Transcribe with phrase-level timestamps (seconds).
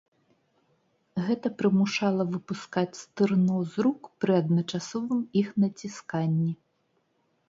[1.25, 6.47] Гэта прымушала выпускаць стырно з рук пры адначасовым іх націсканні.